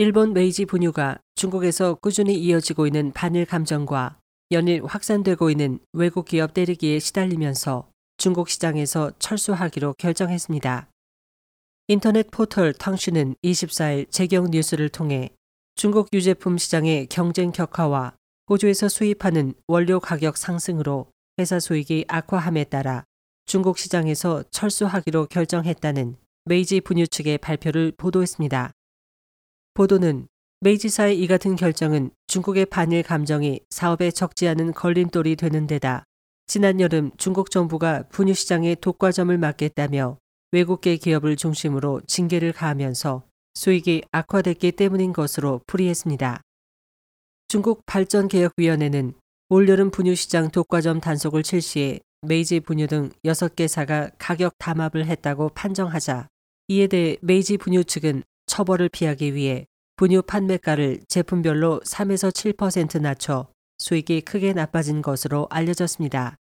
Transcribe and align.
일본 0.00 0.32
메이지 0.32 0.64
분유가 0.64 1.18
중국에서 1.34 1.92
꾸준히 1.92 2.34
이어지고 2.34 2.86
있는 2.86 3.12
반일 3.12 3.44
감정과 3.44 4.16
연일 4.50 4.82
확산되고 4.82 5.50
있는 5.50 5.78
외국 5.92 6.24
기업 6.24 6.54
때리기에 6.54 6.98
시달리면서 6.98 7.86
중국 8.16 8.48
시장에서 8.48 9.12
철수하기로 9.18 9.96
결정했습니다. 9.98 10.88
인터넷 11.88 12.30
포털 12.30 12.72
탕슈는 12.72 13.34
24일 13.44 14.10
재경 14.10 14.50
뉴스를 14.50 14.88
통해 14.88 15.28
중국 15.74 16.08
유제품 16.14 16.56
시장의 16.56 17.08
경쟁 17.08 17.52
격화와 17.52 18.14
호주에서 18.48 18.88
수입하는 18.88 19.52
원료 19.66 20.00
가격 20.00 20.38
상승으로 20.38 21.08
회사 21.38 21.60
수익이 21.60 22.06
악화함에 22.08 22.64
따라 22.64 23.04
중국 23.44 23.76
시장에서 23.76 24.44
철수하기로 24.50 25.26
결정했다는 25.26 26.16
메이지 26.46 26.80
분유 26.80 27.06
측의 27.06 27.36
발표를 27.36 27.92
보도했습니다. 27.98 28.72
보도는 29.80 30.28
메이지사의 30.60 31.18
이 31.18 31.26
같은 31.26 31.56
결정은 31.56 32.10
중국의 32.26 32.66
반일 32.66 33.02
감정이 33.02 33.60
사업에 33.70 34.10
적지 34.10 34.46
않은 34.46 34.74
걸림돌이 34.74 35.36
되는 35.36 35.66
데다 35.66 36.04
지난 36.46 36.82
여름 36.82 37.10
중국 37.16 37.50
정부가 37.50 38.02
분유 38.10 38.34
시장의 38.34 38.76
독과점을 38.82 39.38
막겠다며 39.38 40.18
외국계 40.52 40.98
기업을 40.98 41.36
중심으로 41.36 42.02
징계를 42.06 42.52
가하면서 42.52 43.22
수익이 43.54 44.02
악화됐기 44.12 44.72
때문인 44.72 45.14
것으로 45.14 45.62
풀이했습니다. 45.66 46.42
중국 47.48 47.86
발전개혁위원회는 47.86 49.14
올여름 49.48 49.90
분유 49.90 50.14
시장 50.14 50.50
독과점 50.50 51.00
단속을 51.00 51.42
실시해 51.42 52.00
메이지 52.20 52.60
분유 52.60 52.86
등 52.86 53.08
6개사가 53.24 54.12
가격 54.18 54.58
담합을 54.58 55.06
했다고 55.06 55.52
판정하자 55.54 56.28
이에 56.68 56.86
대해 56.86 57.16
메이지 57.22 57.56
분유 57.56 57.84
측은 57.84 58.24
처벌을 58.44 58.90
피하기 58.90 59.34
위해 59.34 59.64
분유 60.00 60.22
판매가를 60.22 61.02
제품별로 61.08 61.82
3에서 61.84 62.32
7% 62.32 63.02
낮춰 63.02 63.48
수익이 63.76 64.22
크게 64.22 64.54
나빠진 64.54 65.02
것으로 65.02 65.46
알려졌습니다. 65.50 66.36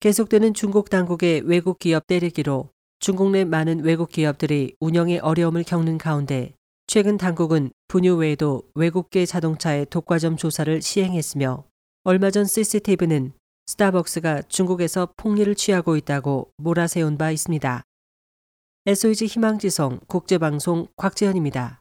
계속되는 0.00 0.52
중국 0.52 0.90
당국의 0.90 1.42
외국 1.42 1.78
기업 1.78 2.08
때리기로 2.08 2.70
중국 2.98 3.30
내 3.30 3.44
많은 3.44 3.84
외국 3.84 4.08
기업들이 4.08 4.74
운영에 4.80 5.20
어려움을 5.20 5.62
겪는 5.62 5.96
가운데 5.96 6.56
최근 6.88 7.18
당국은 7.18 7.70
분유 7.86 8.16
외에도 8.16 8.64
외국계 8.74 9.26
자동차의 9.26 9.86
독과점 9.86 10.36
조사를 10.36 10.82
시행했으며 10.82 11.62
얼마 12.02 12.32
전 12.32 12.46
CCTV는 12.46 13.30
스타벅스가 13.66 14.42
중국에서 14.48 15.10
폭리를 15.16 15.54
취하고 15.54 15.96
있다고 15.96 16.50
몰아세운 16.56 17.16
바 17.16 17.30
있습니다. 17.30 17.84
SOG 18.86 19.26
희망지성 19.26 20.00
국제방송 20.08 20.88
곽재현입니다. 20.96 21.80